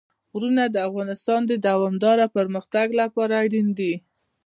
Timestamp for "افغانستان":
0.89-1.41